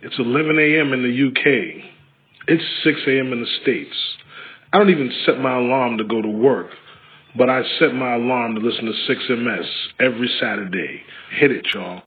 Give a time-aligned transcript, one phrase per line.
[0.00, 0.92] It's 11 a.m.
[0.92, 1.84] in the UK.
[2.46, 3.32] It's 6 a.m.
[3.32, 3.96] in the States.
[4.72, 6.70] I don't even set my alarm to go to work,
[7.36, 9.66] but I set my alarm to listen to 6MS
[9.98, 11.02] every Saturday.
[11.40, 12.02] Hit it, y'all.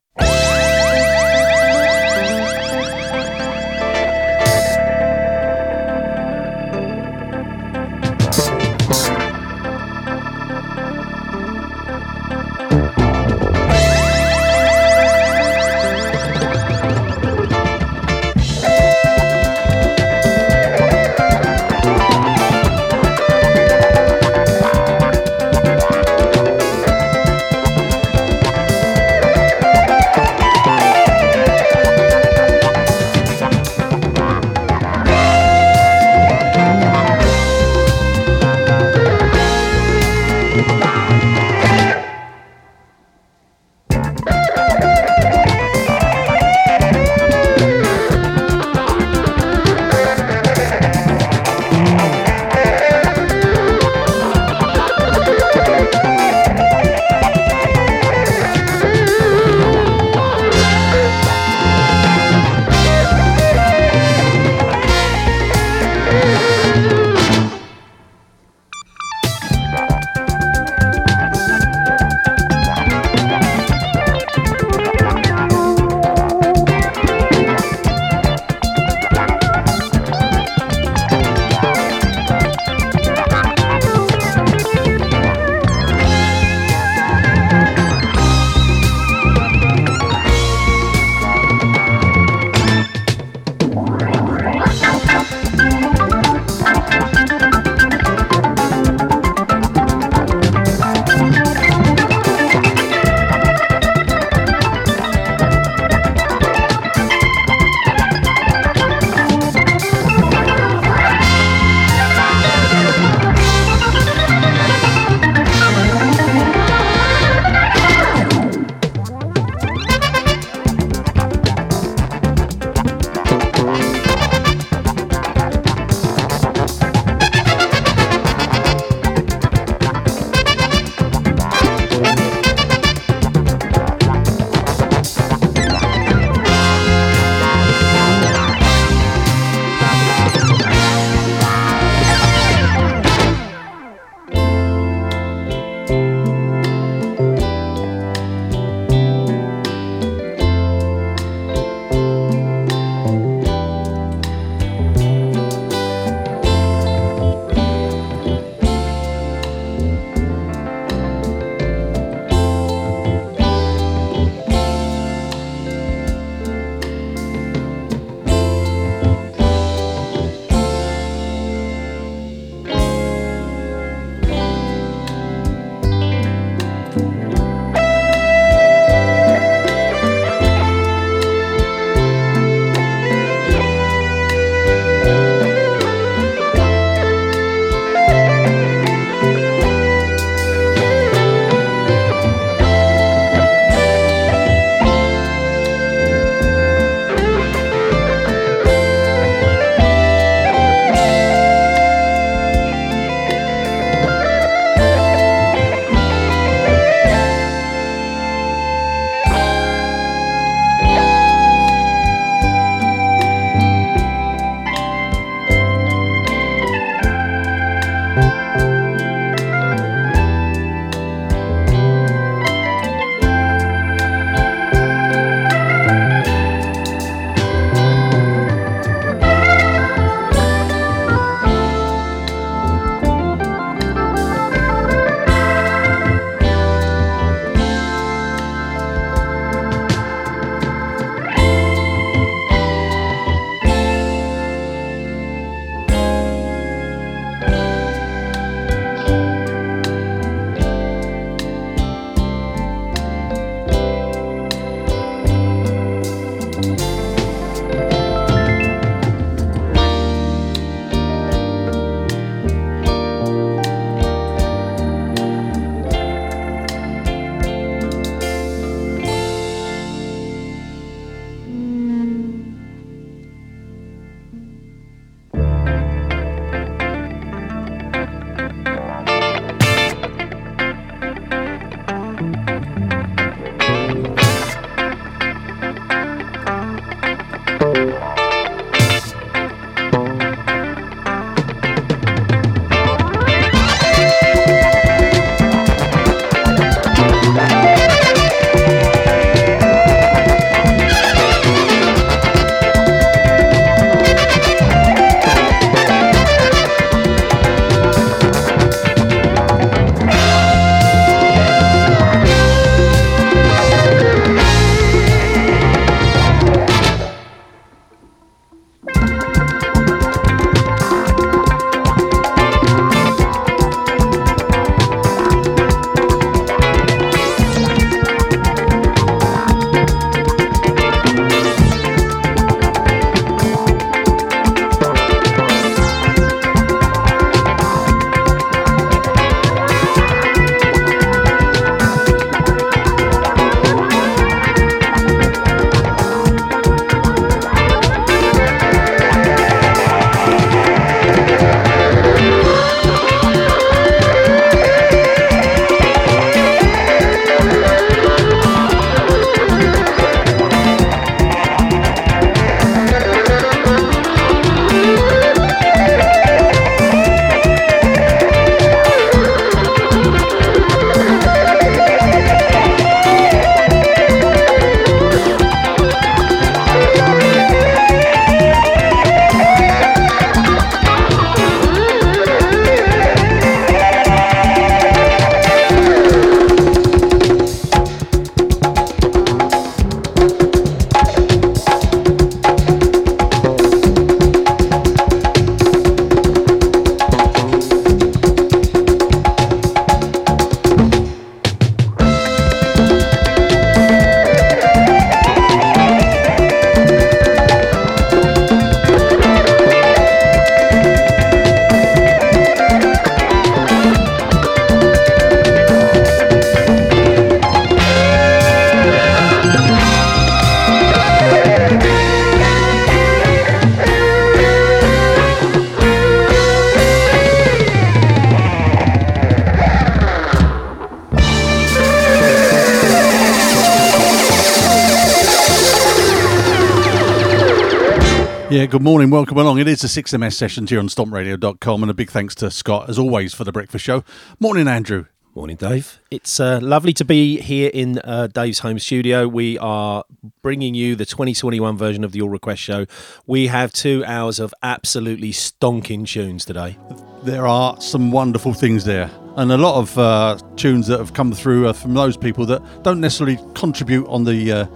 [438.52, 439.08] Yeah, good morning.
[439.08, 439.60] Welcome along.
[439.60, 442.98] It is the 6MS sessions here on stompradio.com, and a big thanks to Scott, as
[442.98, 444.04] always, for the breakfast show.
[444.40, 445.06] Morning, Andrew.
[445.34, 445.98] Morning, Dave.
[446.10, 449.26] It's uh, lovely to be here in uh, Dave's home studio.
[449.26, 450.04] We are
[450.42, 452.84] bringing you the 2021 version of the All Request Show.
[453.26, 456.76] We have two hours of absolutely stonking tunes today.
[457.22, 461.32] There are some wonderful things there, and a lot of uh, tunes that have come
[461.32, 464.66] through are from those people that don't necessarily contribute on the uh,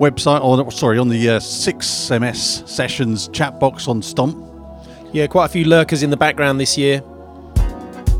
[0.00, 4.46] website, or sorry, on the uh, 6MS sessions chat box on Stomp.
[5.12, 7.02] Yeah, quite a few lurkers in the background this year.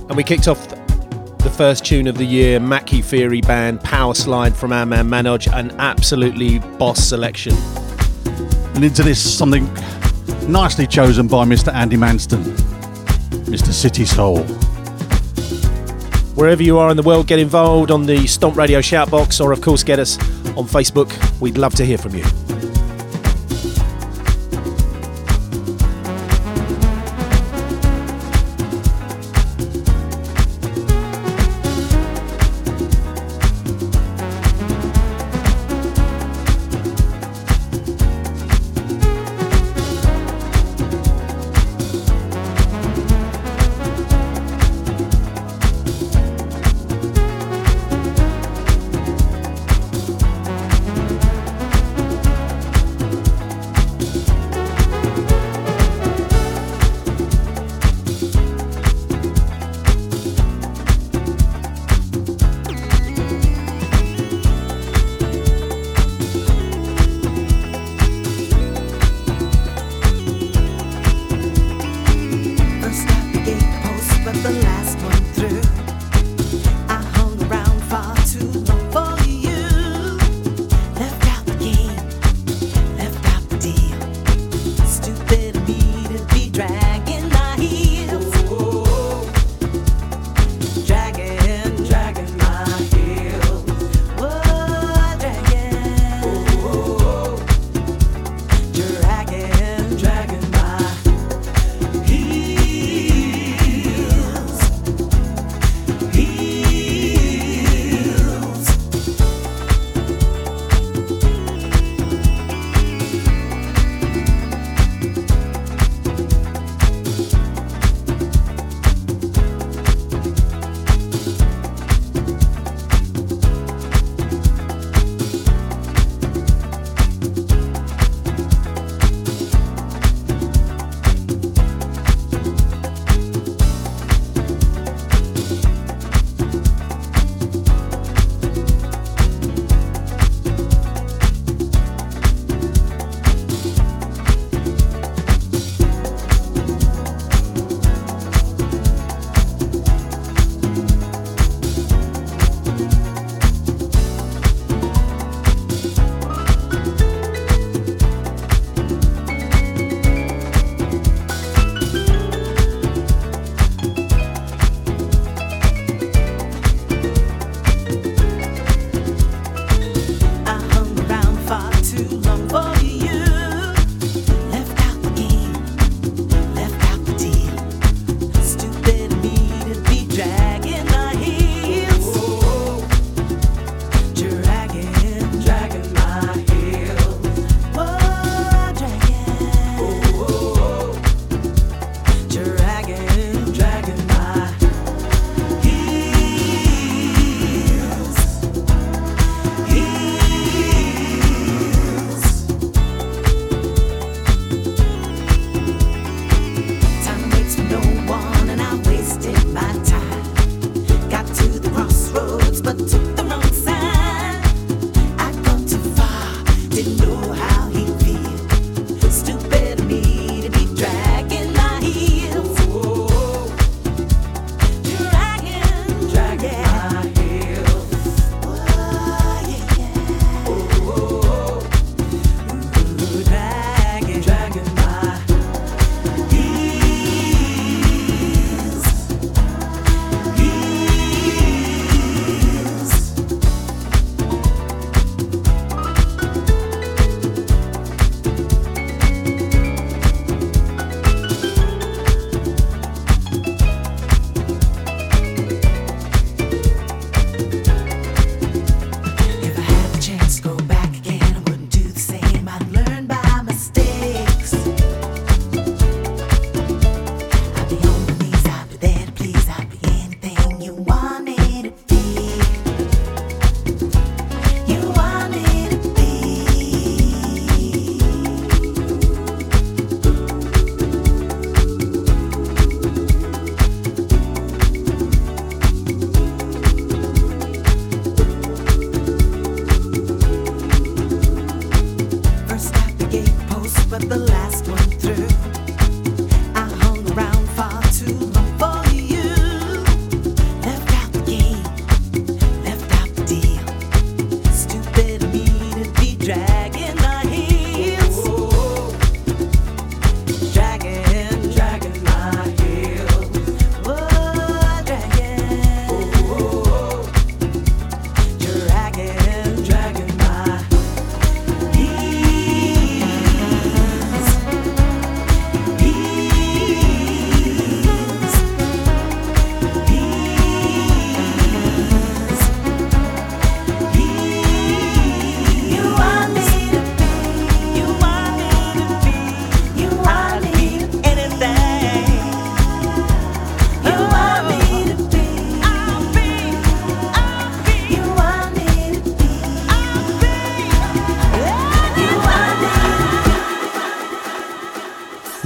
[0.09, 0.69] And we kicked off
[1.39, 5.51] the first tune of the year, Macky Feary Band, Power Slide from our man Manoj,
[5.57, 7.55] an absolutely boss selection.
[8.75, 9.73] And into this, something
[10.47, 11.73] nicely chosen by Mr.
[11.73, 12.43] Andy Manston,
[13.47, 13.73] Mr.
[13.73, 14.45] City Soul.
[16.35, 19.53] Wherever you are in the world, get involved on the Stomp Radio shout box or,
[19.53, 20.19] of course, get us
[20.57, 21.11] on Facebook.
[21.41, 22.25] We'd love to hear from you.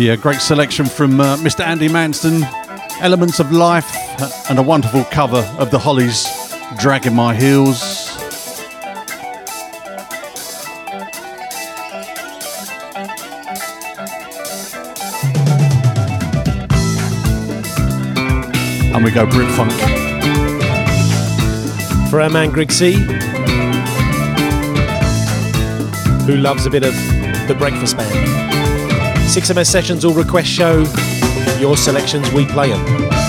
[0.05, 1.65] Yeah, great selection from uh, Mr.
[1.65, 2.43] Andy Manston.
[3.01, 3.91] Elements of Life
[4.51, 6.29] and a wonderful cover of the Hollies,
[6.79, 8.11] Dragging My Heels.
[18.93, 19.73] And we go Brit Funk.
[22.11, 22.93] For our man Greg C,
[26.27, 26.93] who loves a bit of
[27.49, 28.64] the Breakfast Band.
[29.35, 30.85] 6MS Sessions All Request Show.
[31.59, 33.24] Your selections, we play them.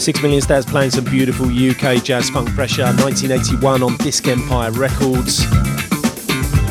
[0.00, 2.84] Six Million Steps playing some beautiful UK jazz funk pressure.
[2.84, 5.46] 1981 on Disc Empire Records.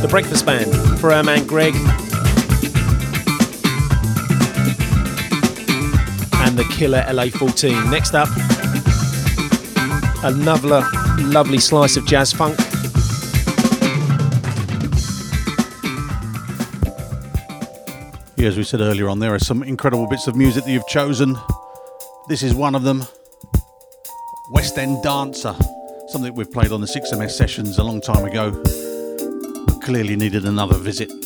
[0.02, 1.76] The Breakfast Band for our man Greg.
[6.34, 7.92] And the Killer LA14.
[7.92, 8.30] Next up,
[10.24, 10.84] another
[11.22, 12.58] lovely slice of jazz funk.
[18.40, 21.38] As we said earlier on, there are some incredible bits of music that you've chosen.
[22.28, 23.04] This is one of them
[24.52, 25.56] West End Dancer,
[26.08, 28.50] something we've played on the 6MS sessions a long time ago,
[29.68, 31.19] but clearly needed another visit.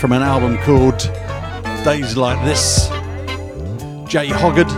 [0.00, 0.98] From an album called
[1.84, 2.88] Days Like This.
[4.08, 4.70] Jay Hoggard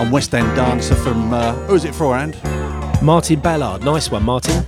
[0.00, 2.14] and West End Dancer from, uh, who is it for?
[3.00, 3.82] Martin Ballard.
[3.82, 4.66] Nice one, Martin.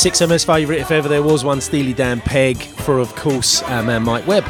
[0.00, 4.02] 6MS favourite, if ever there was one, Steely Dan Peg, for of course our man
[4.02, 4.46] Mike Webb.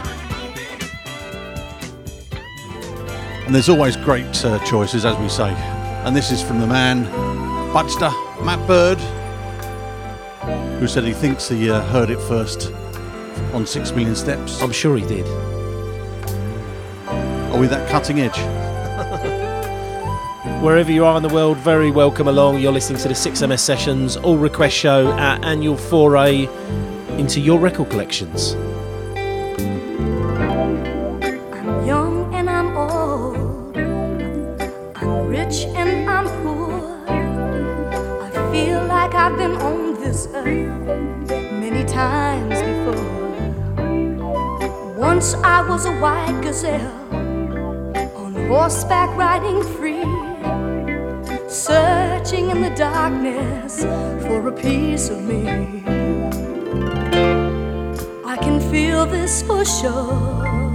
[3.46, 5.50] And there's always great uh, choices, as we say.
[6.04, 7.04] And this is from the man,
[7.74, 8.12] Budster,
[8.44, 9.00] Matt Bird,
[10.78, 12.72] who said he thinks he uh, heard it first
[13.52, 14.62] on Six Million Steps.
[14.62, 15.26] I'm sure he did.
[17.52, 18.38] Are we that cutting edge?
[20.60, 22.60] Wherever you are in the world, very welcome along.
[22.60, 26.48] You're listening to the 6MS Sessions All Request Show, our annual foray
[27.16, 28.54] into your record collections.
[59.82, 60.69] This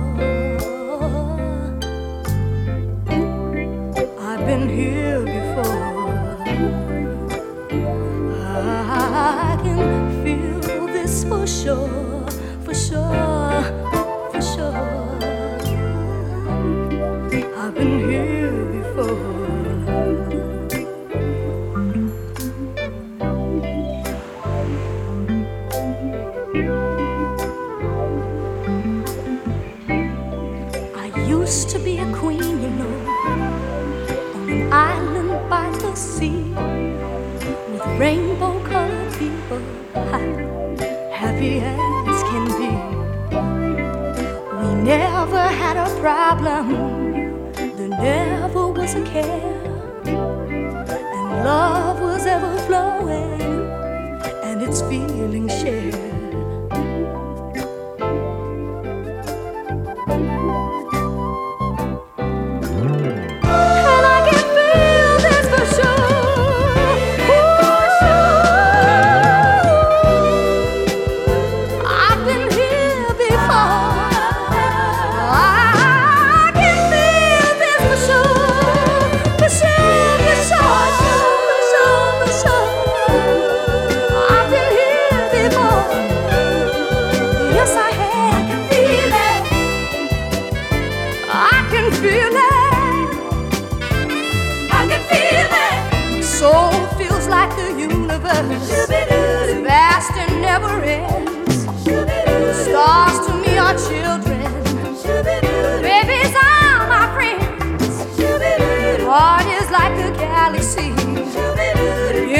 [109.77, 110.89] like a galaxy.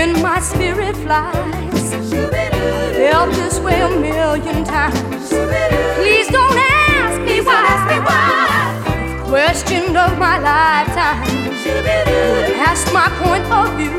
[0.02, 1.88] In my spirit flies.
[1.94, 5.28] I felt this way a million times.
[5.98, 7.66] Please don't ask me why.
[7.74, 7.86] Ask.
[9.30, 11.24] Question of my lifetime.
[12.70, 13.98] Ask my point of view.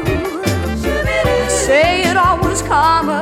[1.48, 3.20] Say it all was karma.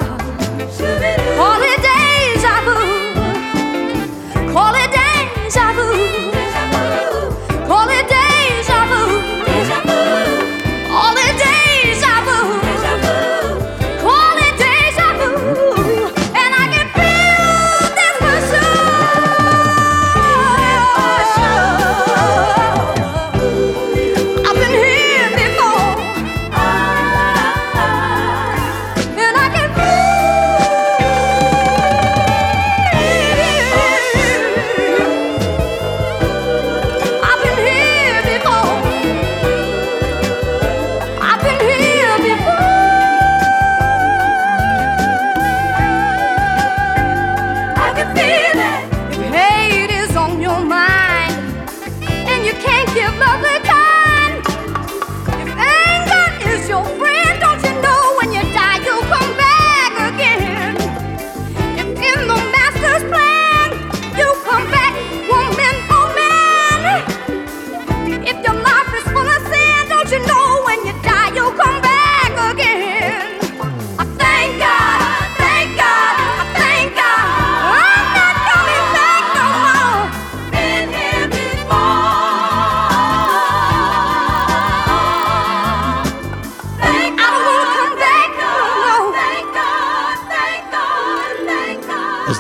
[1.40, 4.53] Holidays I blew.
[4.53, 4.84] Call it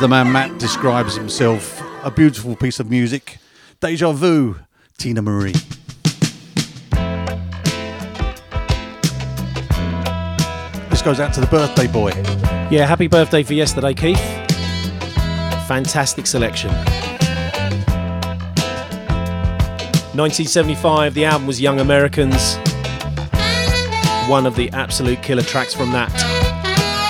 [0.04, 1.80] the man Matt describes himself.
[2.02, 3.38] A beautiful piece of music.
[3.80, 4.56] Deja vu,
[4.98, 5.54] Teena Marie.
[10.90, 12.10] This goes out to the birthday boy.
[12.70, 14.20] Yeah, happy birthday for yesterday, Keith.
[15.66, 16.68] Fantastic selection.
[20.12, 22.56] 1975, the album was Young Americans.
[24.28, 26.12] One of the absolute killer tracks from that.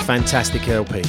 [0.07, 1.03] Fantastic LP.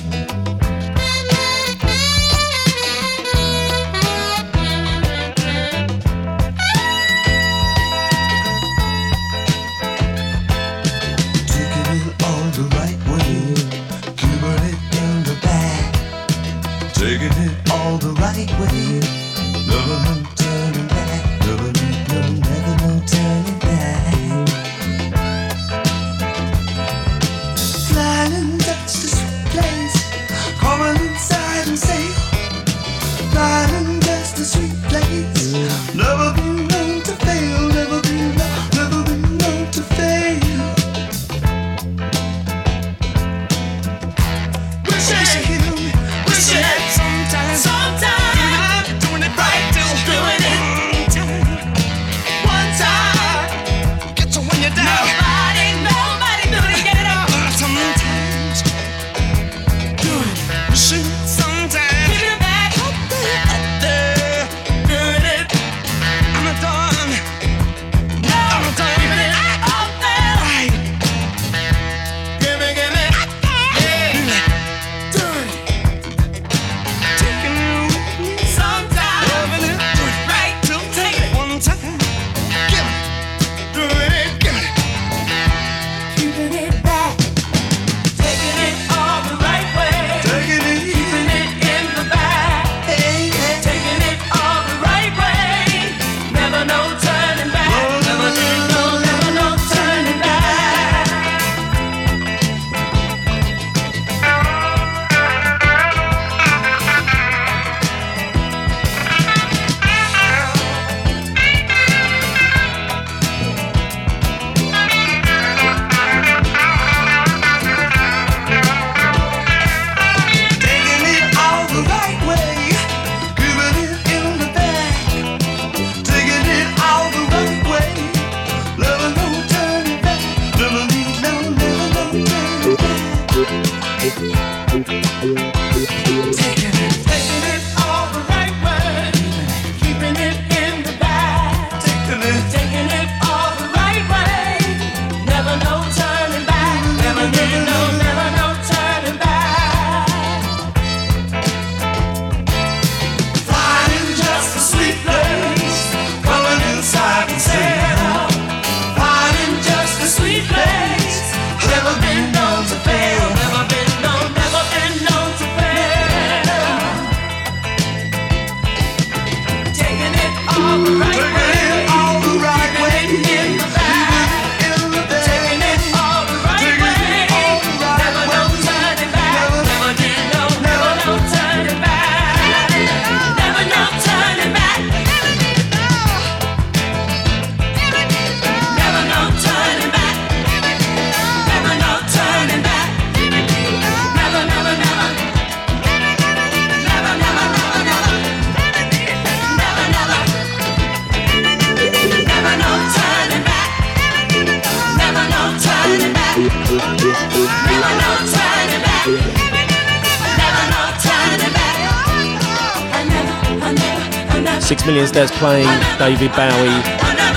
[215.16, 216.82] Six Million Steps playing David Bowie,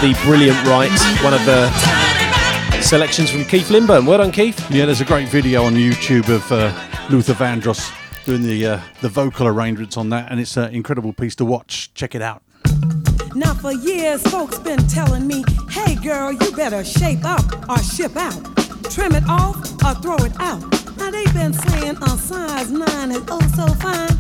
[0.01, 0.91] the brilliant right,
[1.23, 1.71] one of the
[2.83, 4.05] selections from Keith Lindburn.
[4.05, 4.69] Well done, Keith.
[4.69, 6.73] Yeah, there's a great video on YouTube of uh,
[7.09, 11.37] Luther Vandross doing the uh, the vocal arrangements on that, and it's an incredible piece
[11.37, 11.95] to watch.
[11.95, 12.43] Check it out.
[13.37, 18.17] Now for years, folks been telling me, hey girl, you better shape up or ship
[18.17, 18.43] out.
[18.91, 20.61] Trim it off or throw it out.
[20.97, 24.18] Now they've been saying a size 9 is oh so fine.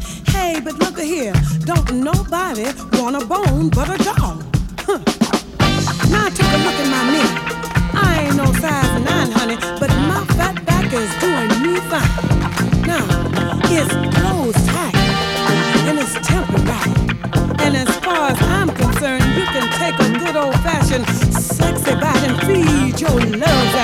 [0.48, 1.34] Hey, but look here,
[1.66, 2.64] don't nobody
[2.98, 4.42] want a bone but a dog.
[4.80, 4.98] Huh.
[6.08, 7.32] Now take a look at my knee.
[7.92, 12.80] I ain't no size 9, honey, but my fat back is doing me fine.
[12.88, 13.04] Now,
[13.68, 14.96] it's closed tight
[15.86, 17.60] and it's tempered right.
[17.60, 22.24] And as far as I'm concerned, you can take a good old fashioned sexy bite
[22.24, 23.74] and feed your love's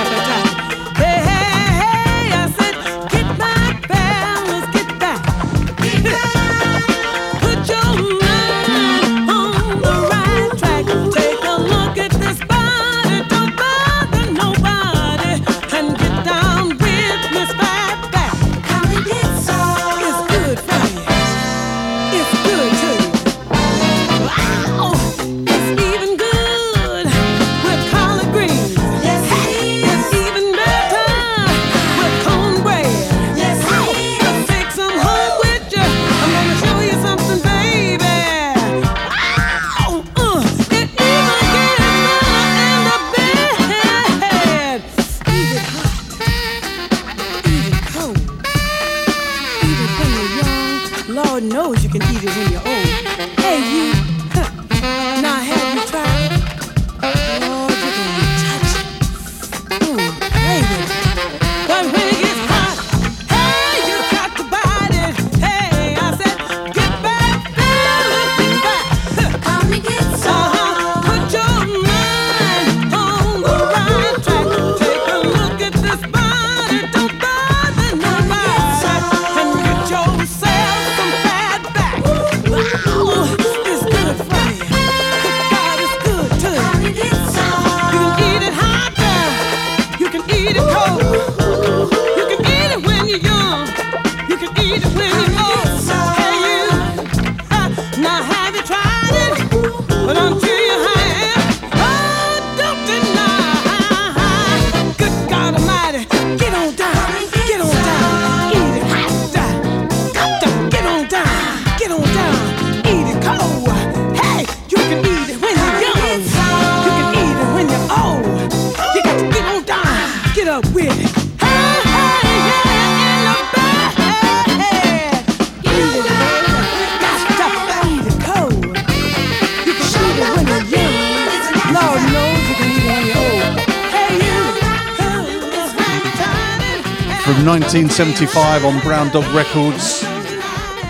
[137.97, 140.01] 1975 on Brown Dog Records,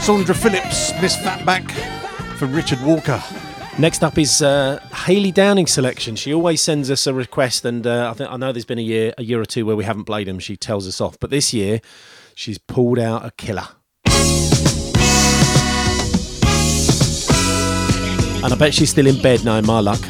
[0.04, 1.70] Saundra Phillips, Miss Fatback
[2.40, 3.22] for Richard Walker.
[3.78, 6.16] Next up is uh, Haley Downing selection.
[6.16, 8.82] She always sends us a request, and uh, I think I know there's been a
[8.82, 10.40] year, a year or two where we haven't played them.
[10.40, 11.80] She tells us off, but this year
[12.34, 13.68] she's pulled out a killer,
[18.44, 20.02] and I bet she's still in bed knowing my luck.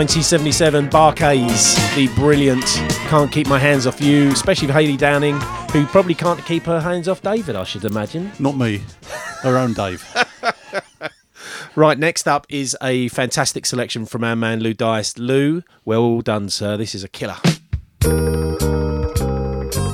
[0.00, 2.64] 1977 Bar-Kays, the brilliant
[3.10, 5.38] Can't Keep My Hands Off You, especially Hayley Haley Downing,
[5.72, 8.32] who probably can't keep her hands off David, I should imagine.
[8.38, 8.80] Not me,
[9.42, 10.02] her own Dave.
[11.76, 15.18] right, next up is a fantastic selection from our man Lou Dice.
[15.18, 16.78] Lou, well done, sir.
[16.78, 17.36] This is a killer.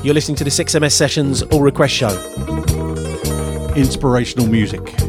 [0.04, 3.72] You're listening to the 6MS Sessions All Request Show.
[3.74, 5.05] Inspirational music.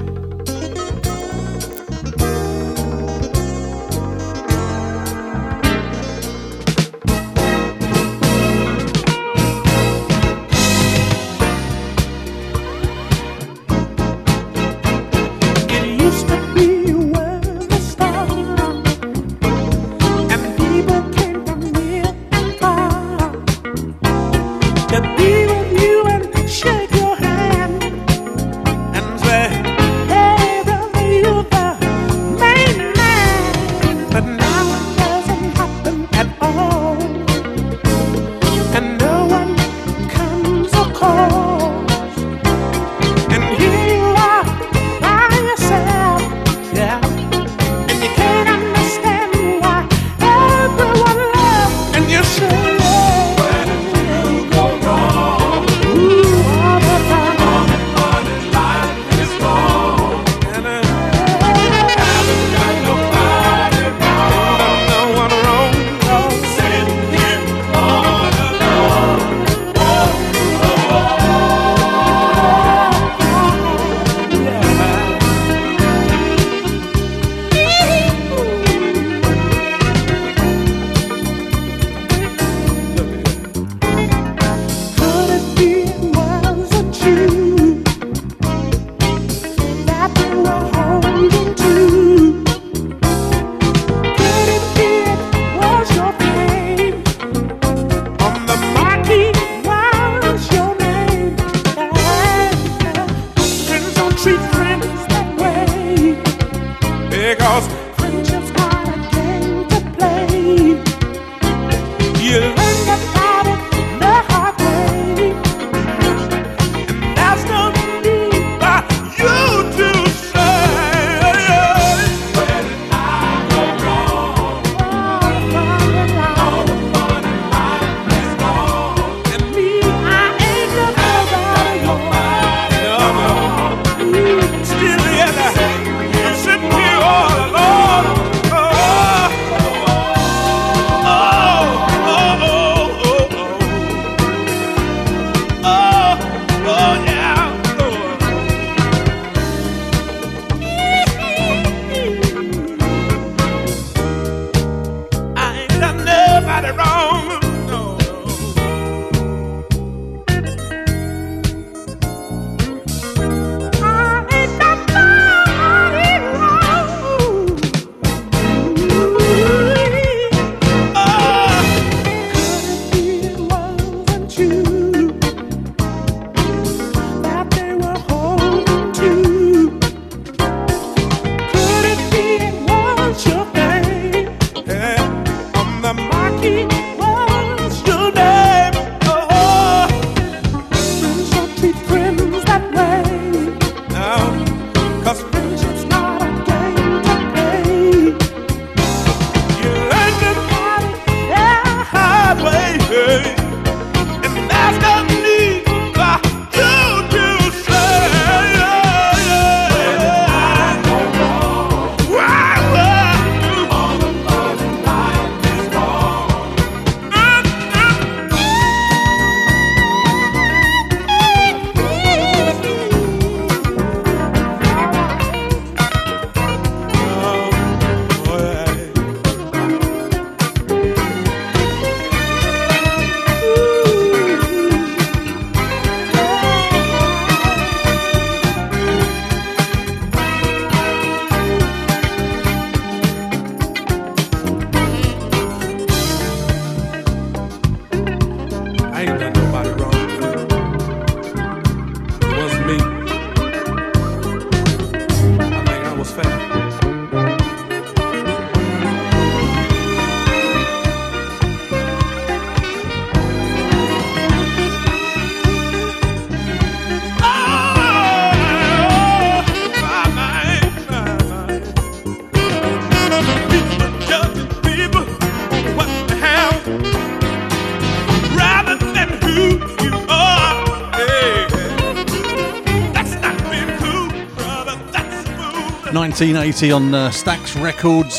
[286.19, 288.15] 1980 on uh, Stax Records,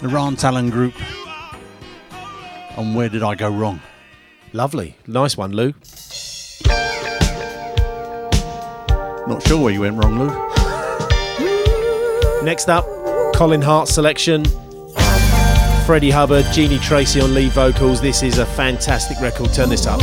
[0.00, 0.94] the Ran Talon Group.
[2.76, 3.80] And where did I go wrong?
[4.52, 4.96] Lovely.
[5.06, 5.74] Nice one, Lou.
[9.28, 10.26] Not sure where you went wrong, Lou.
[12.42, 12.84] Next up,
[13.32, 14.44] Colin Hart selection.
[15.86, 18.00] Freddie Hubbard, Jeanie Tracy on lead vocals.
[18.00, 19.54] This is a fantastic record.
[19.54, 20.00] Turn this up.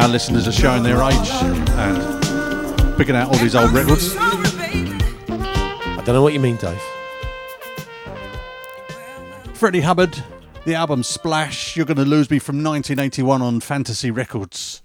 [0.00, 4.16] Our listeners are showing their age and picking out all these old records.
[4.16, 6.80] I don't know what you mean, Dave.
[9.52, 10.24] Freddie Hubbard,
[10.64, 14.80] the album Splash, You're Gonna Lose Me from 1981 on Fantasy Records.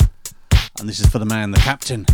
[0.80, 2.06] And this is for the man, the captain.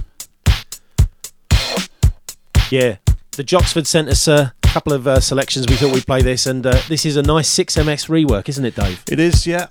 [2.69, 2.97] Yeah,
[3.31, 5.65] the Joxford sent us a couple of uh, selections.
[5.67, 8.75] We thought we'd play this, and uh, this is a nice 6MS rework, isn't it,
[8.75, 9.03] Dave?
[9.09, 9.69] It is, yeah.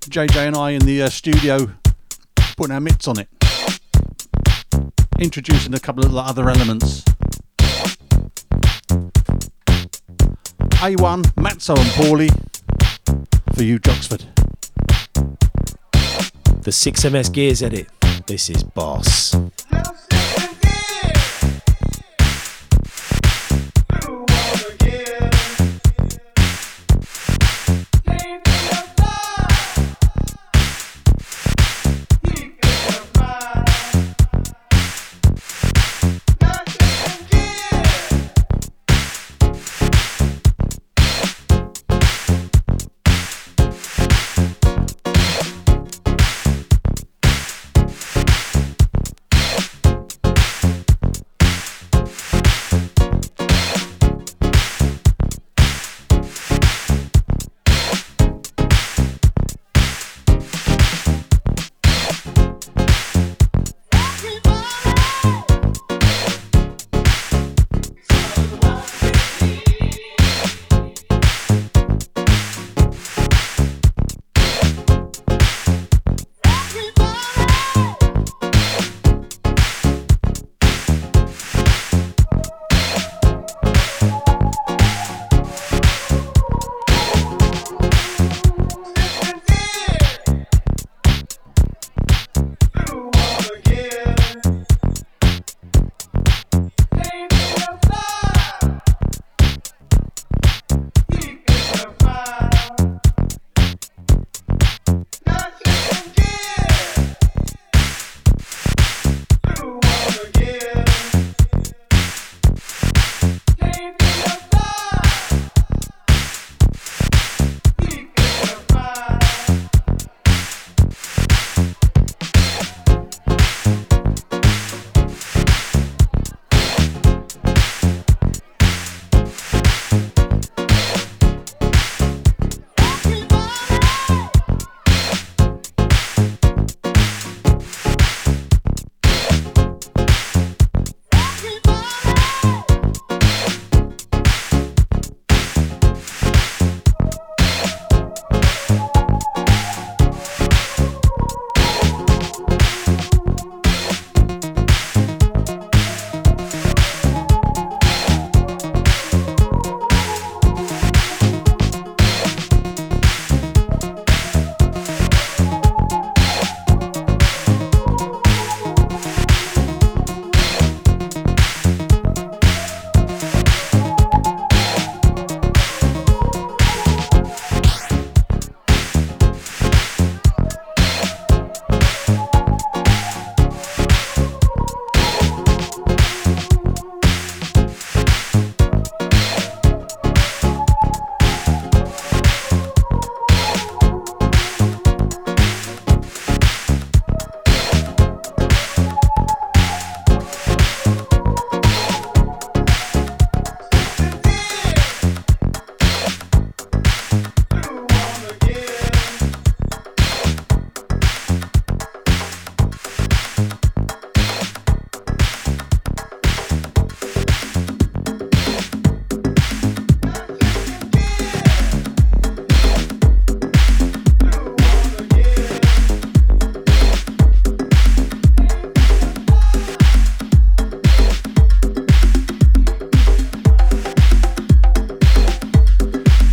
[0.00, 1.70] JJ and I in the uh, studio
[2.60, 3.26] putting our mitts on it.
[5.18, 7.02] Introducing a couple of other elements.
[10.76, 12.28] A1, Matzo and Pauli
[13.54, 14.26] for you, Joxford.
[16.60, 17.88] The 6MS Gears edit.
[18.26, 19.34] This is Boss.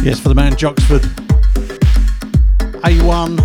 [0.07, 1.01] Yes, for the man Joxford.
[2.81, 3.35] A1,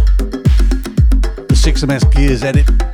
[1.49, 2.92] the 6MS Gears edit.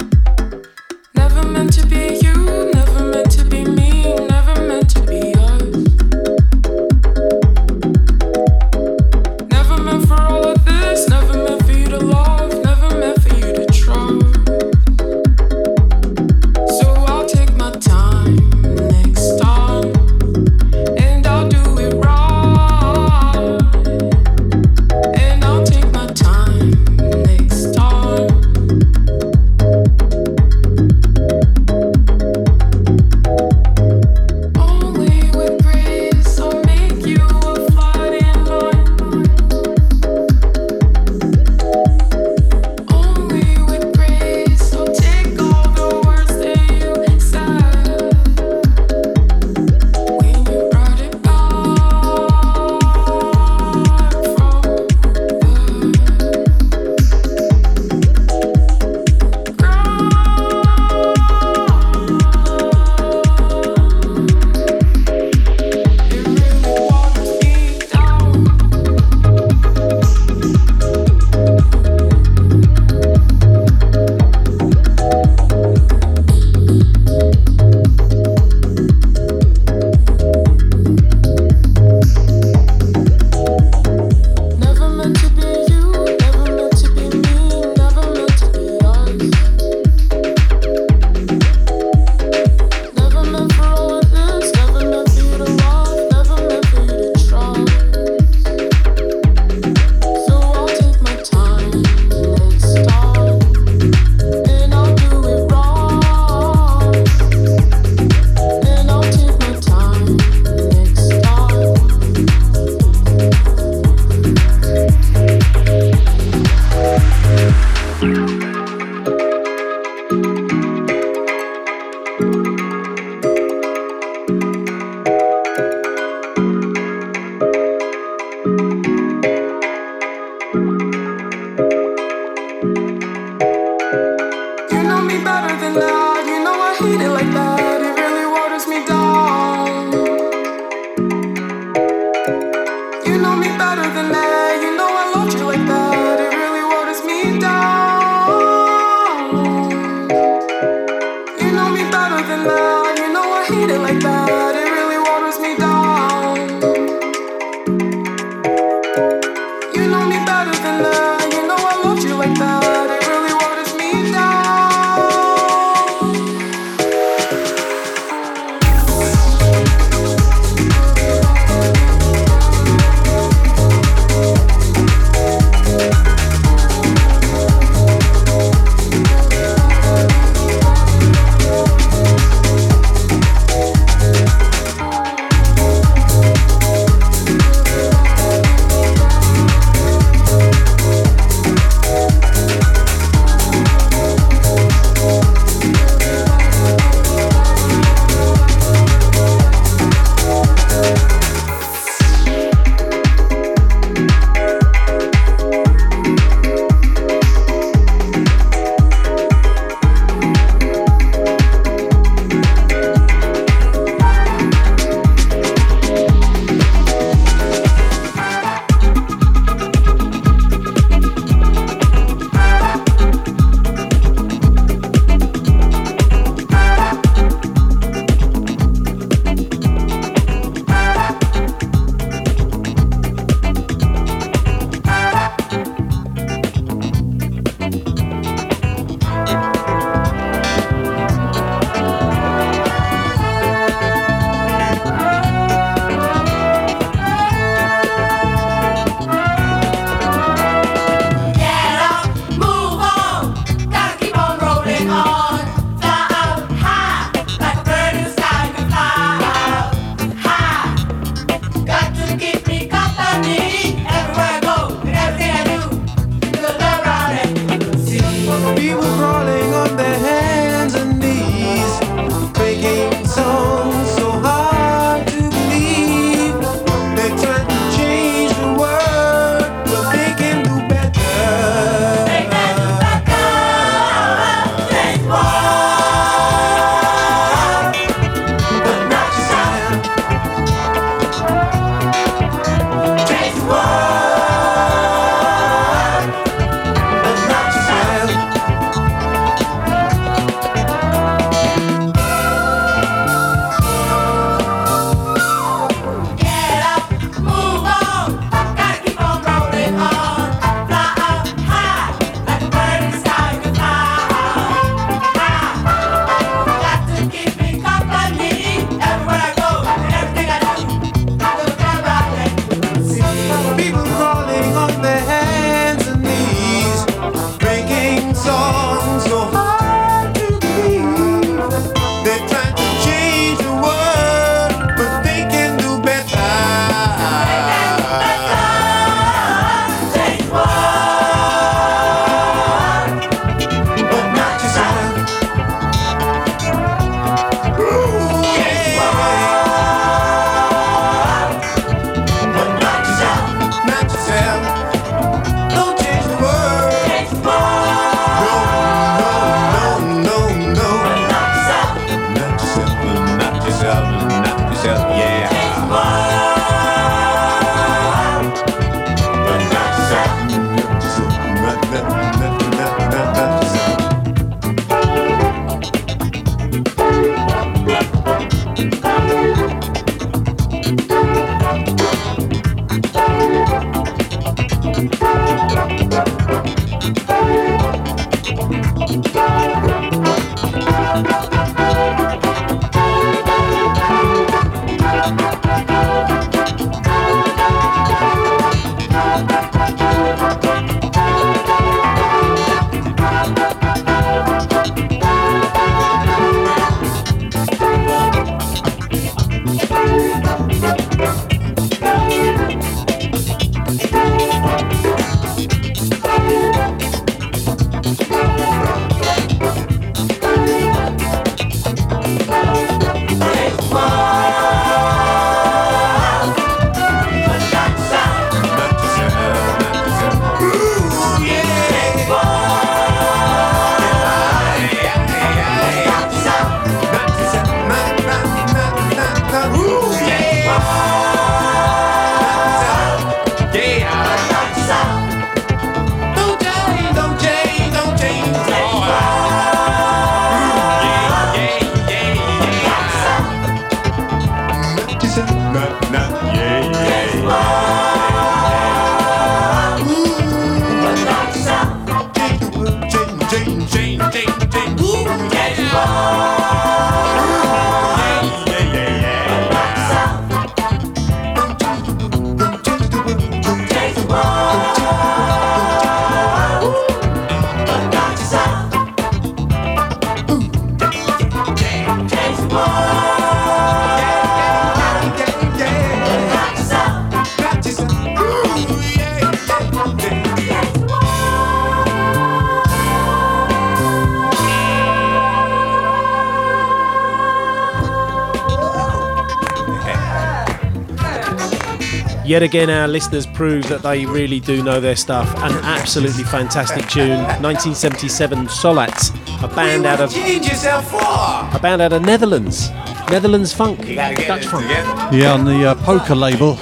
[502.39, 505.29] Yet again, our listeners prove that they really do know their stuff.
[505.39, 507.19] An absolutely fantastic tune.
[507.43, 509.11] 1977 Solats,
[509.43, 510.99] a band out of Change yourself for.
[511.01, 512.71] a band out of Netherlands,
[513.11, 514.67] Netherlands funk, Dutch funk.
[515.13, 516.57] Yeah, on the uh, poker label,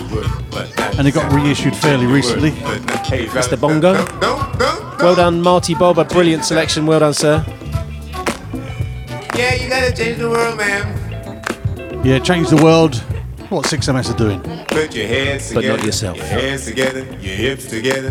[0.99, 2.53] and it got reissued fairly recently.
[2.53, 3.61] Mr.
[3.61, 3.93] Bongo.
[5.05, 5.99] Well done, Marty Bob.
[5.99, 6.87] A brilliant selection.
[6.87, 7.45] Well done, sir.
[9.35, 12.03] Yeah, you gotta change the world, man.
[12.03, 12.95] Yeah, change the world.
[13.51, 14.56] What 6MS are doing.
[14.77, 15.79] Put your hands But together.
[15.79, 16.17] not yourself.
[16.19, 18.11] Your hands together, your hips together.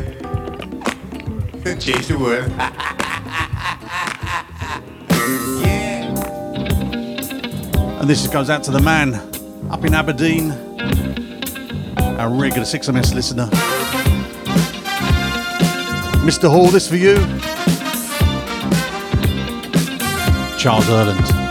[1.79, 2.51] Change the world.
[5.61, 6.09] yeah.
[7.99, 9.13] And this goes out to the man
[9.69, 10.53] up in Aberdeen,
[12.17, 13.45] our regular 6MS listener.
[16.25, 16.49] Mr.
[16.49, 17.17] Hall, this for you.
[20.57, 21.44] Charles Earland.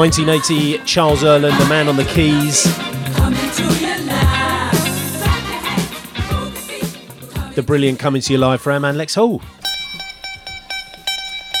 [0.00, 2.64] 1980 Charles Earland, the man on the keys.
[7.54, 9.42] The brilliant coming to your Life for our man Lex Hall.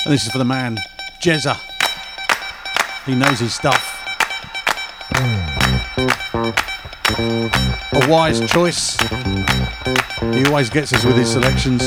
[0.06, 0.78] And this is for the man,
[1.22, 1.54] Jezza.
[3.04, 3.98] He knows his stuff.
[7.92, 8.96] A wise choice.
[10.32, 11.82] He always gets us with his selections.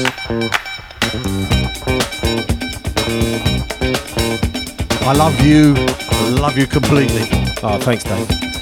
[5.02, 6.13] I love you.
[6.44, 7.22] Love you completely.
[7.64, 8.53] Oh, thanks, Dave.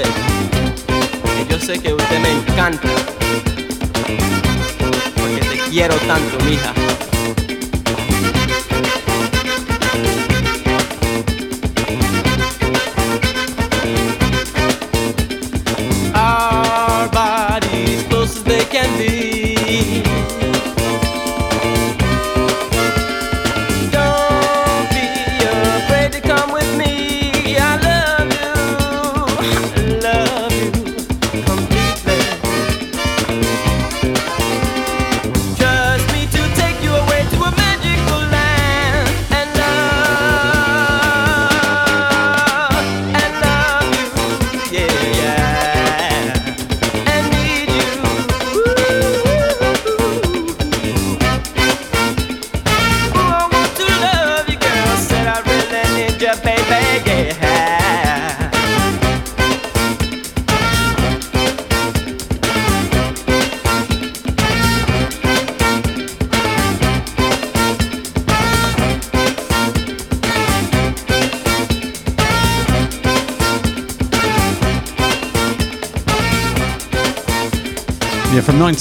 [0.00, 2.88] Yo sé que usted me encanta.
[5.16, 6.72] Porque te quiero tanto, mija.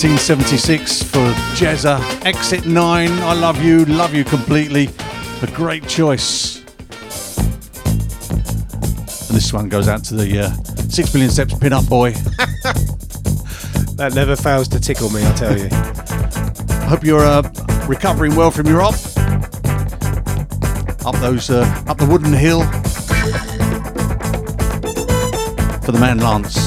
[0.03, 1.19] 1976 for
[1.53, 4.89] Jezza, Exit 9, I Love You, Love You Completely.
[5.43, 6.57] A great choice.
[9.27, 10.51] And this one goes out to the uh,
[10.89, 12.13] 6 Million Steps Pin Up Boy.
[13.97, 15.69] That never fails to tickle me, I tell you.
[15.71, 17.43] I hope you're uh,
[17.87, 18.95] recovering well from your op.
[21.05, 22.63] Up those, uh, up the wooden hill.
[25.81, 26.60] For the man Lance.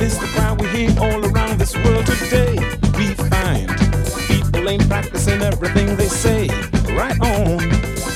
[0.00, 2.54] Love is the cry we hear all around this world today.
[2.96, 3.68] We find
[4.28, 6.48] people ain't practicing everything they say.
[6.94, 7.58] Right on.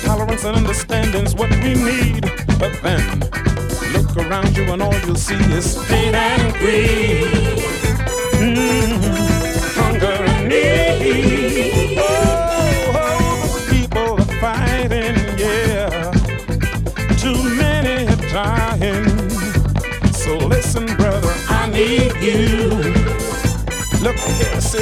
[0.02, 2.22] Tolerance and understanding's what we need.
[2.58, 3.20] But then
[3.92, 7.64] look around you and all you'll see is pain and greed.
[8.40, 9.13] Mm,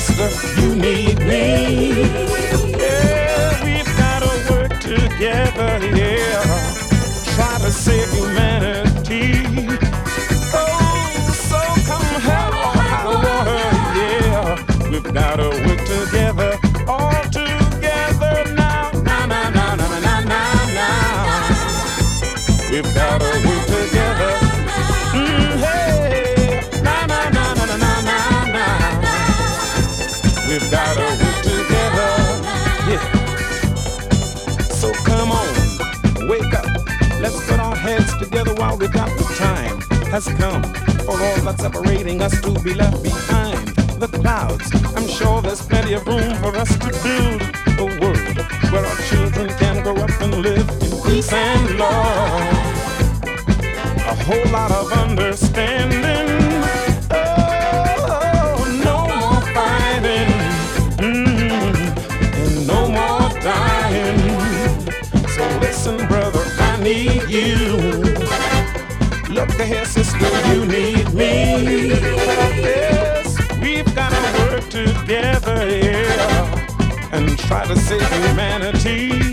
[0.00, 2.04] sister, you need me.
[2.78, 6.40] Yeah, we've gotta work together, yeah.
[7.34, 9.44] Try to save humanity.
[10.54, 13.64] Oh, so come hell or high water,
[14.00, 14.90] yeah.
[14.90, 15.81] We've gotta work
[38.94, 40.62] we the time has come
[41.04, 43.68] for all that's separating us to be left behind.
[44.00, 47.40] The clouds, I'm sure there's plenty of room for us to build
[47.78, 48.36] a world
[48.72, 52.72] where our children can grow up and live in peace and love.
[54.12, 56.28] A whole lot of understanding.
[57.10, 60.32] Oh, no more fighting.
[60.98, 64.18] And no more dying.
[65.28, 68.01] So listen, brother, I need you.
[69.62, 70.18] Look here, sister,
[70.48, 71.90] you need me.
[72.58, 79.31] Yes, we've got to work together, yeah, and try to save humanity.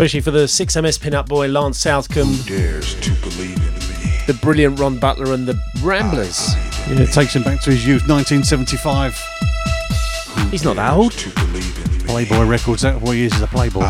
[0.00, 2.34] Especially for the 6MS pinup boy Lance Southcombe.
[2.46, 4.24] Dares to believe in me?
[4.26, 6.54] The brilliant Ron Butler and the Ramblers.
[6.88, 9.14] Yeah, it takes him back to his youth, 1975.
[10.50, 11.12] He's not that old.
[12.06, 13.80] Playboy Records, that's what he is, is a Playboy.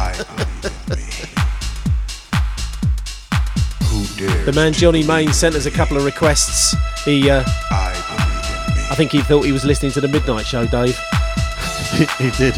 [4.45, 6.74] The man Johnny Main sent us a couple of requests.
[7.05, 10.99] He, uh, I think he thought he was listening to the Midnight Show, Dave.
[11.93, 12.57] he, he did.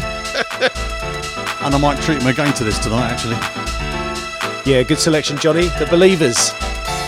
[1.65, 3.37] And I might treat him again to this tonight, actually.
[4.69, 5.67] Yeah, good selection, Johnny.
[5.79, 6.51] The Believers.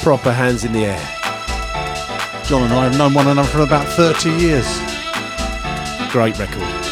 [0.01, 1.15] Proper hands in the air.
[2.45, 4.67] John and I have known one another for about 30 years.
[6.11, 6.84] Great record.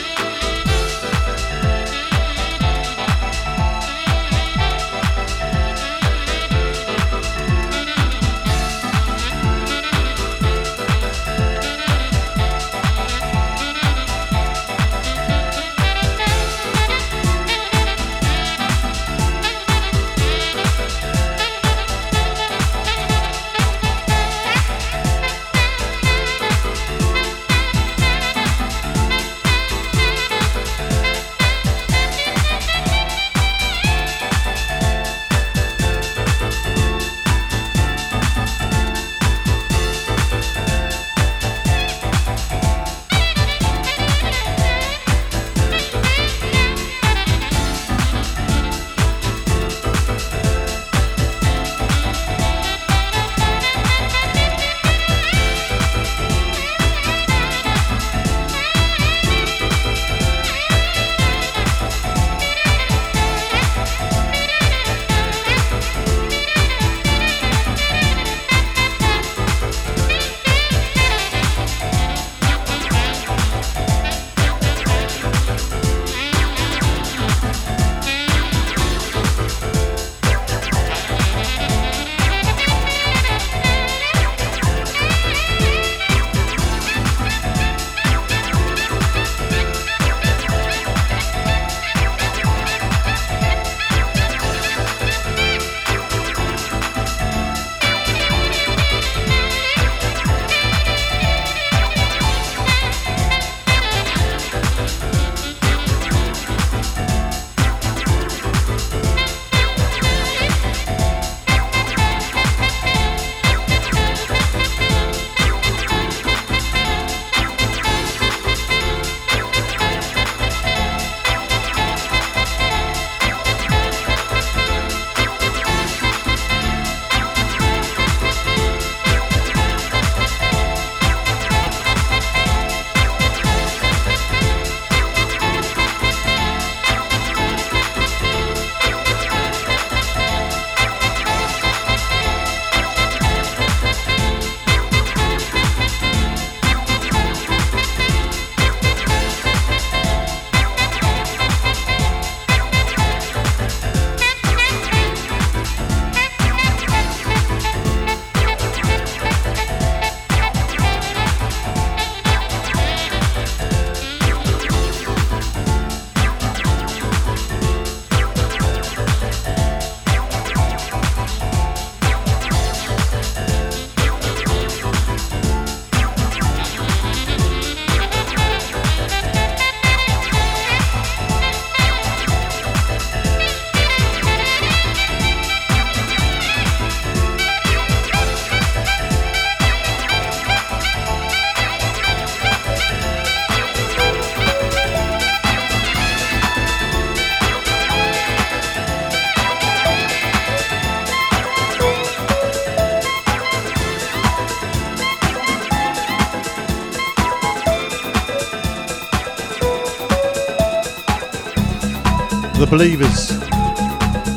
[212.73, 213.29] Believers.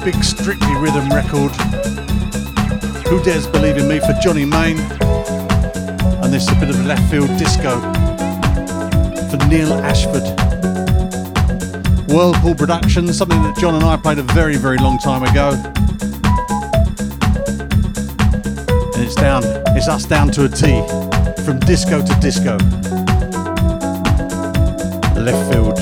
[0.05, 1.53] Big Strictly Rhythm record.
[3.07, 4.79] Who Dares Believe in Me for Johnny Main.
[6.21, 7.81] And this is a bit of left field disco
[9.31, 10.23] for Neil Ashford.
[12.11, 15.53] Whirlpool Productions, something that John and I played a very, very long time ago.
[18.93, 19.45] And it's down,
[19.75, 20.83] it's us down to a T.
[21.43, 22.59] From disco to disco.
[25.19, 25.79] Left field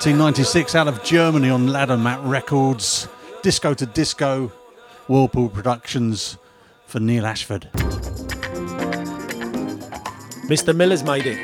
[0.00, 3.06] 1996 out of Germany on Ladomat Records.
[3.42, 4.50] Disco to Disco.
[5.08, 6.38] Whirlpool Productions
[6.86, 7.68] for Neil Ashford.
[10.48, 10.74] Mr.
[10.74, 11.38] Miller's made it.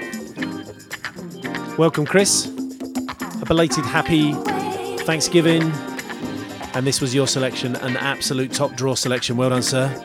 [1.77, 2.47] Welcome, Chris.
[2.47, 4.33] A belated happy
[5.05, 5.71] Thanksgiving.
[6.73, 9.37] And this was your selection, an absolute top draw selection.
[9.37, 10.03] Well done, sir.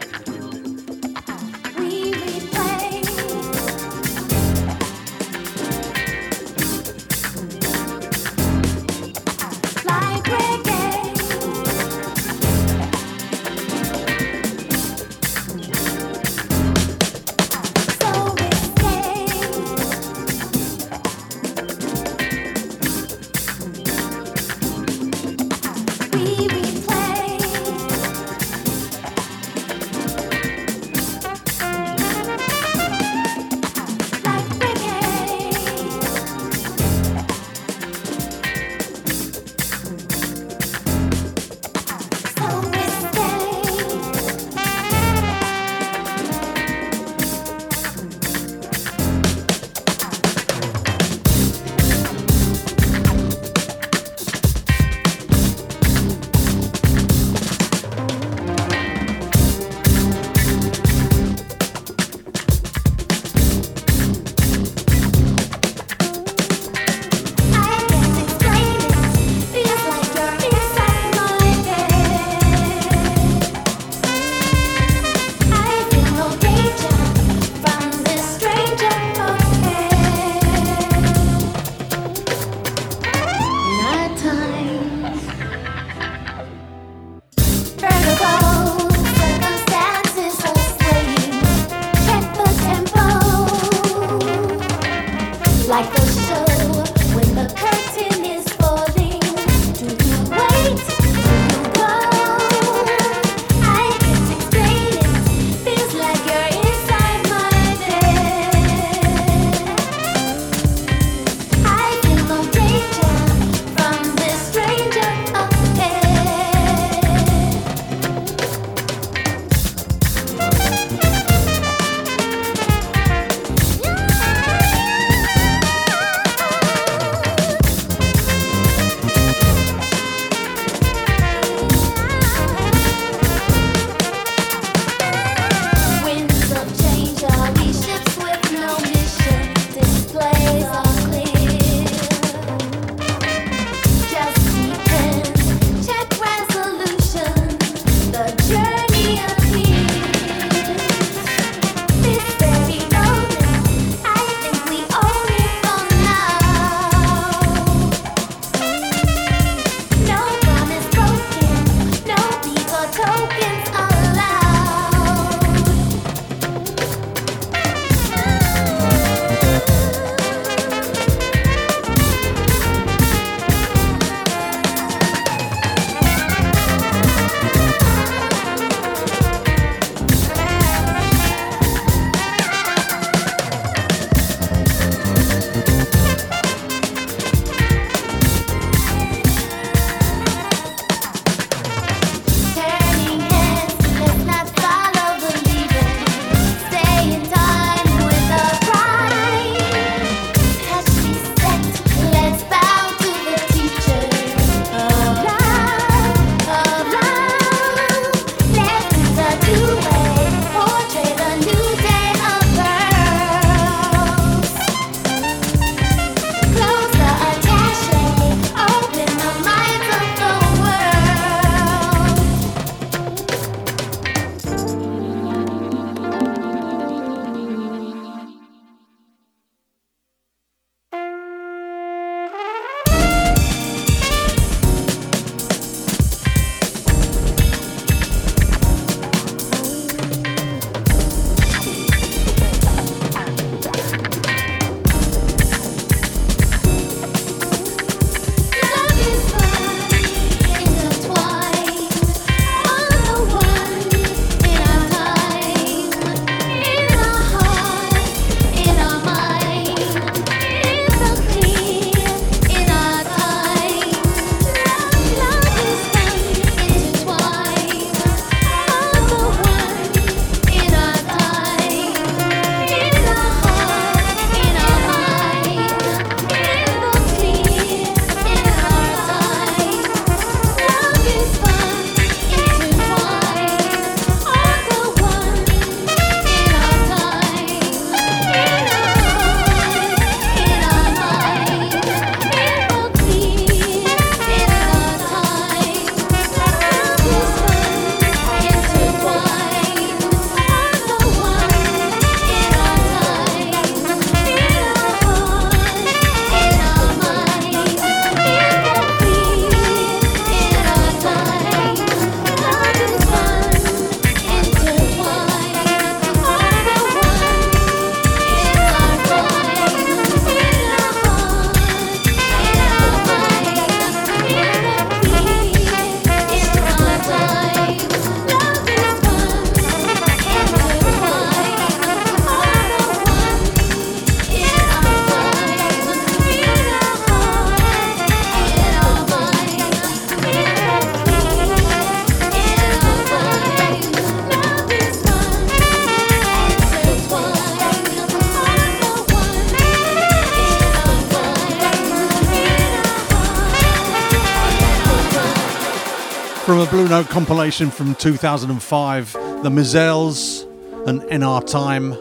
[356.91, 359.13] From a Blue Note compilation from 2005,
[359.43, 360.45] The Mizelles
[360.87, 361.91] and NR Time.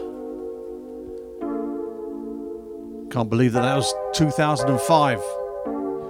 [3.09, 5.19] Can't believe that that was 2005.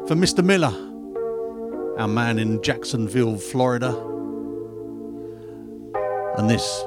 [0.07, 0.43] For Mr.
[0.43, 0.73] Miller,
[1.99, 3.89] our man in Jacksonville, Florida.
[6.37, 6.83] And this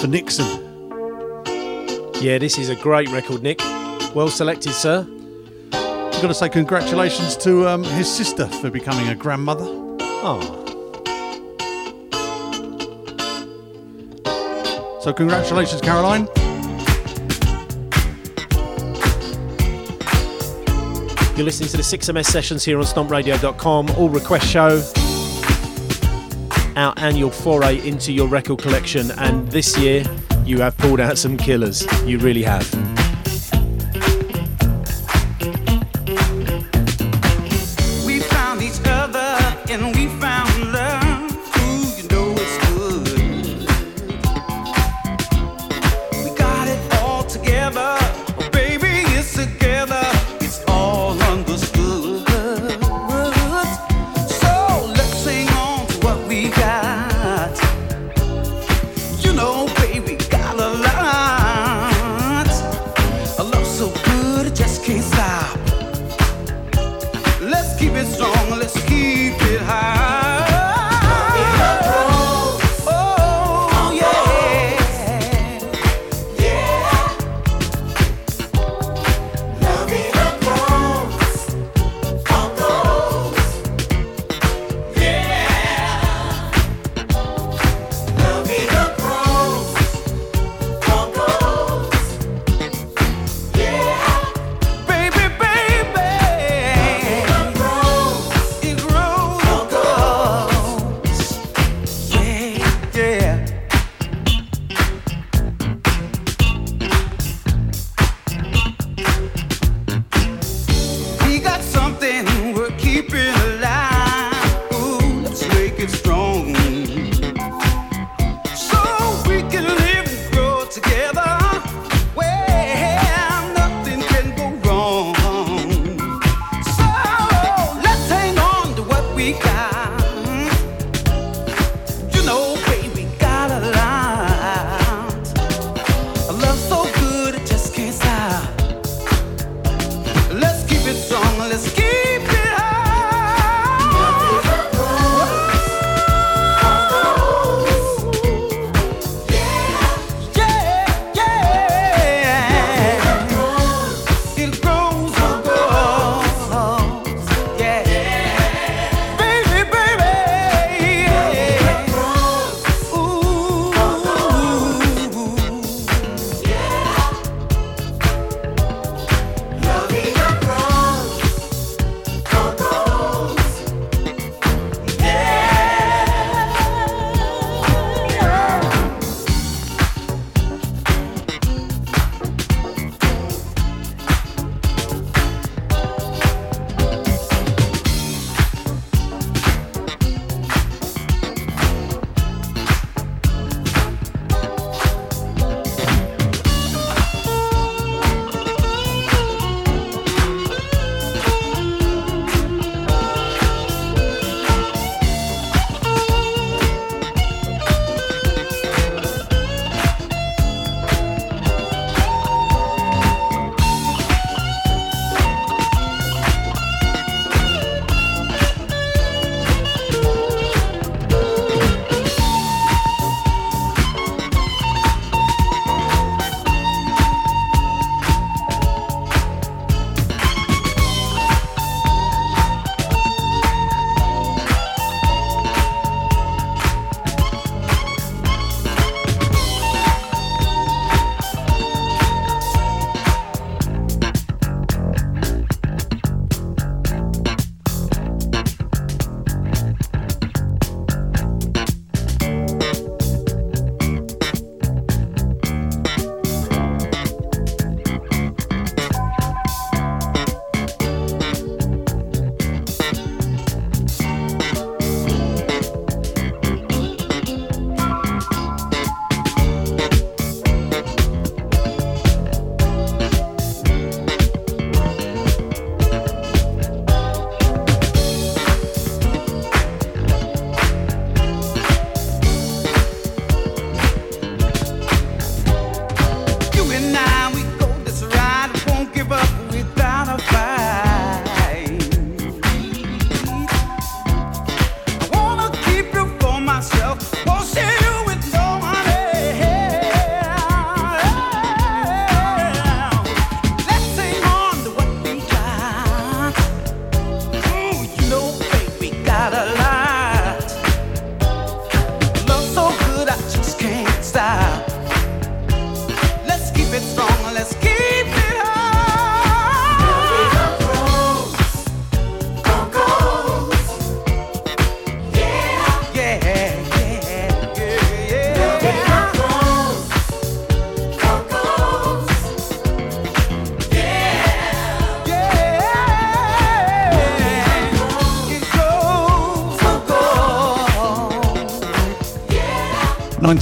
[0.00, 0.46] for Nixon.
[2.20, 3.60] Yeah, this is a great record, Nick.
[4.14, 5.06] Well selected, sir.
[5.72, 9.73] I've got to say congratulations to um, his sister for becoming a grandmother.
[10.26, 10.40] Oh,
[15.02, 16.26] So congratulations, Caroline.
[21.36, 24.82] You're listening to the 6MS sessions here on stompradio.com, all request show.
[26.74, 30.04] Our annual foray into your record collection, and this year
[30.46, 31.86] you have pulled out some killers.
[32.06, 32.73] You really have.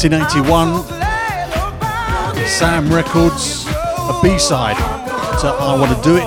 [0.08, 0.84] 1981.
[2.48, 4.76] Sam Records, a B-side
[5.40, 6.26] to I Want to Do It.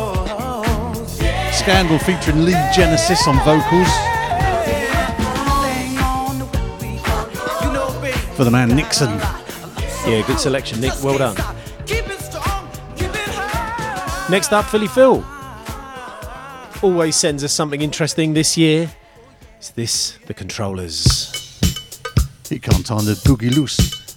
[1.53, 3.87] Scandal featuring Lee Genesis on vocals.
[8.37, 9.09] For the man Nixon.
[10.07, 10.93] Yeah, good selection, Nick.
[11.03, 11.35] Well done.
[14.29, 15.23] Next up, Philly Phil.
[16.81, 18.89] Always sends us something interesting this year.
[19.59, 21.14] Is this the controllers?
[22.49, 24.15] He can't turn the boogie loose.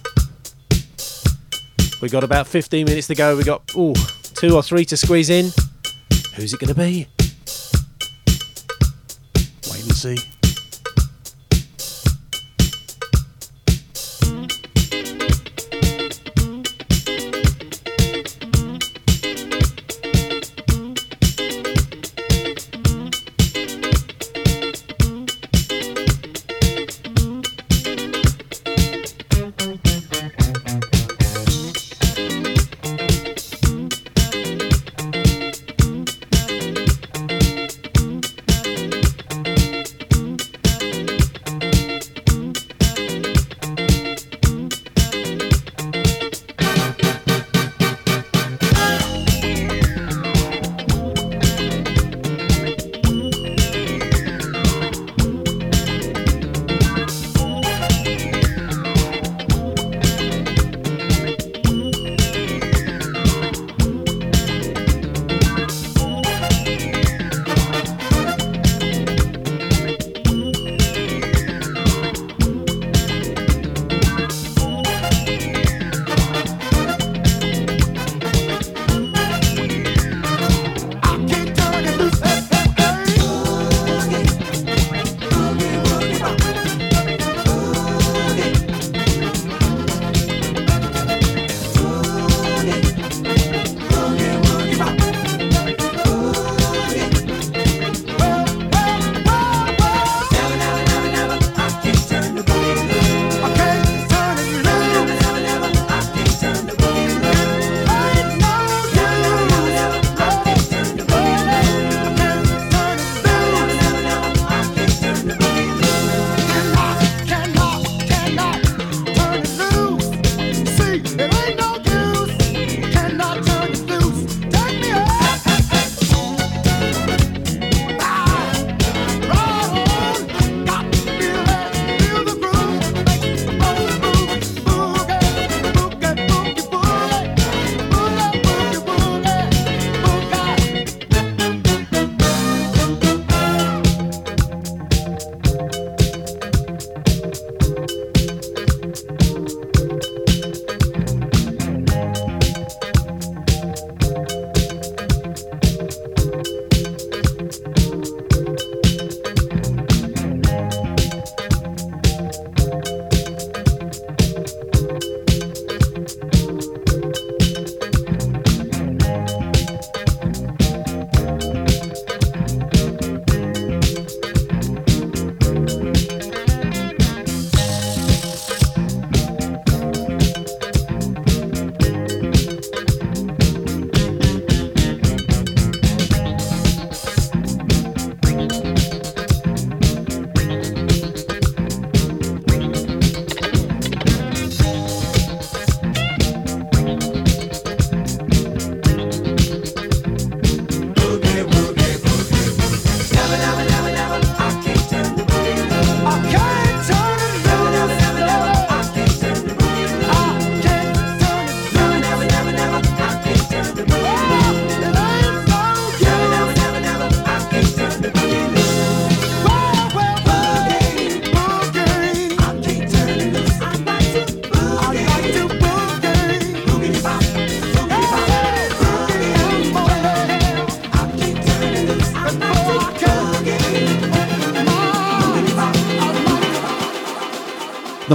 [2.01, 3.35] We got about 15 minutes to go.
[3.35, 3.93] We got ooh,
[4.35, 5.51] two or three to squeeze in.
[6.35, 7.07] Who's it going to be?
[9.69, 10.38] Wait and see.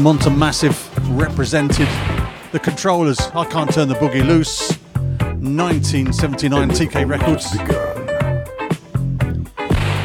[0.05, 0.77] Monta Massive
[1.19, 1.89] represented
[2.53, 3.19] the controllers.
[3.35, 4.71] I can't turn the boogie loose.
[5.41, 7.57] 1979 TK Records.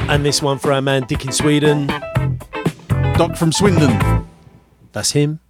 [0.09, 1.87] And this one for our man Dick in Sweden.
[3.17, 4.25] Doc from Swindon.
[4.93, 5.41] That's him.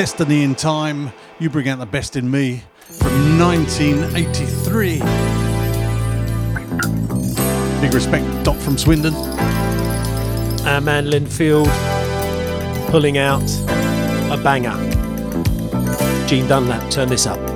[0.00, 4.98] Destiny in Time, You Bring Out the Best in Me from 1983.
[7.82, 9.12] Big respect, Doc from Swindon.
[10.64, 11.68] Our man Linfield
[12.88, 13.42] pulling out
[14.32, 14.74] a banger.
[16.26, 17.49] Gene Dunlap, turn this up.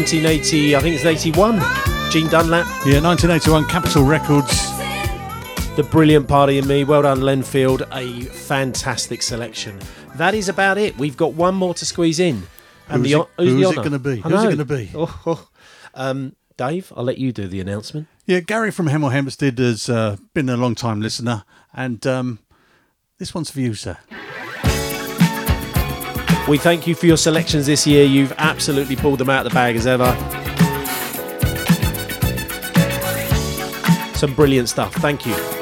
[0.00, 1.54] 1980, I think it's 81.
[2.10, 2.66] Gene Dunlap.
[2.84, 4.52] Yeah, 1981 Capitol Records.
[5.74, 6.84] The Brilliant Party in Me.
[6.84, 7.88] Well done, Lenfield.
[7.92, 9.78] A fantastic selection.
[10.16, 10.98] That is about it.
[10.98, 12.42] We've got one more to squeeze in.
[12.90, 14.16] Who's the, it- who's who's it gonna be?
[14.20, 14.90] Who's it gonna be?
[14.94, 15.48] Oh, oh.
[15.94, 18.06] Um, Dave, I'll let you do the announcement.
[18.26, 22.38] Yeah, Gary from Hemel Hempstead has uh, been a long time listener, and um,
[23.16, 23.96] this one's for you, sir.
[26.48, 28.04] We thank you for your selections this year.
[28.04, 30.06] You've absolutely pulled them out of the bag as ever.
[34.16, 34.94] Some brilliant stuff.
[34.94, 35.55] Thank you.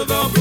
[0.00, 0.39] Under the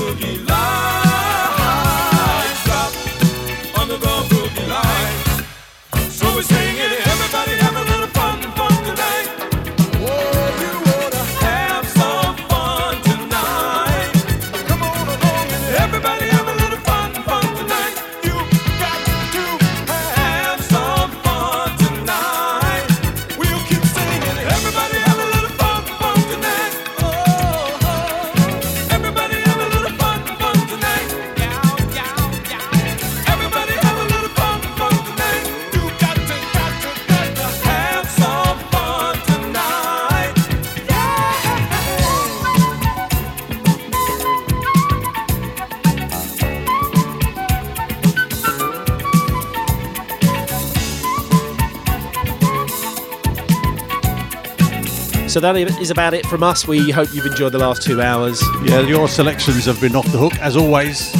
[55.29, 56.67] So that is about it from us.
[56.67, 58.41] We hope you've enjoyed the last two hours.
[58.63, 61.13] Yeah, your selections have been off the hook as always.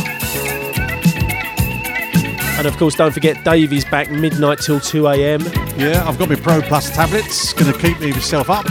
[2.57, 5.41] And of course, don't forget Davey's back midnight till 2 a.m.
[5.77, 7.53] Yeah, I've got my Pro Plus tablets.
[7.53, 8.67] Going to keep me myself up.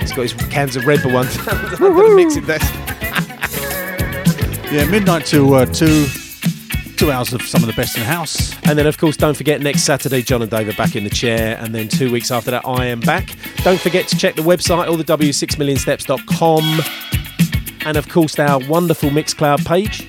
[0.00, 2.70] He's got his cans of Red Bull ones under the mixing desk.
[4.70, 6.06] Yeah, midnight till uh, two.
[6.98, 8.54] Two hours of some of the best in house.
[8.64, 11.10] And then, of course, don't forget next Saturday, John and Dave are back in the
[11.10, 11.56] chair.
[11.58, 13.34] And then two weeks after that, I am back.
[13.62, 16.80] Don't forget to check the website, all the w6millionsteps.com.
[17.86, 20.06] And of course, our wonderful Mixcloud page.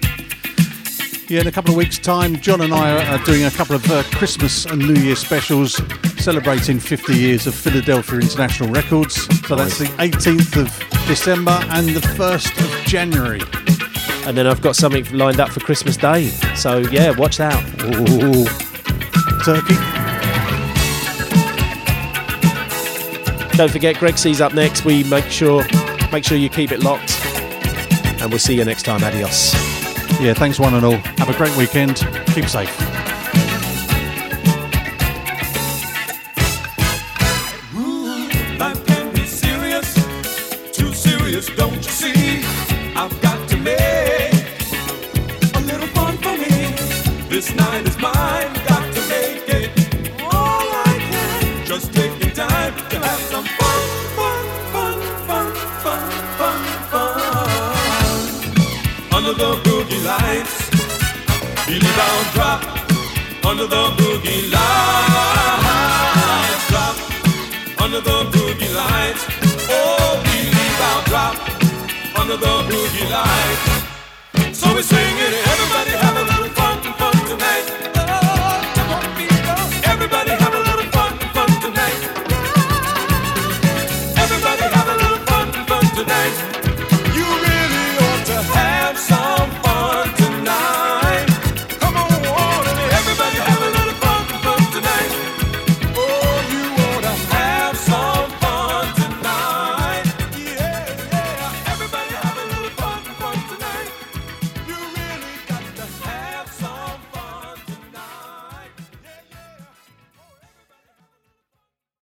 [1.29, 3.89] Yeah, in a couple of weeks' time, John and I are, doing a couple of
[3.91, 5.81] uh, Christmas and New Year specials
[6.17, 9.15] celebrating 50 years of Philadelphia International Records.
[9.47, 13.41] So that's the 18th of December and the 1st of January.
[14.27, 16.27] And then I've got something lined up for Christmas Day.
[16.55, 17.63] So, yeah, watch out.
[17.83, 18.45] Ooh.
[19.43, 19.90] Turkey.
[23.61, 24.85] Don't forget, Greg C's up next.
[24.85, 25.63] We make sure
[26.11, 27.23] make sure you keep it locked.
[28.19, 29.03] And we'll see you next time.
[29.03, 29.53] Adios.
[30.19, 30.97] Yeah, thanks one and all.
[31.19, 31.97] Have a great weekend.
[32.33, 32.90] Keep safe.